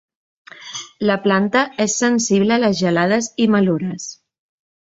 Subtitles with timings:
[1.09, 4.09] La planta és sensible a les gelades i malures.